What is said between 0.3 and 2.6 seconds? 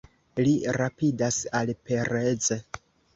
Li rapidas al Perez.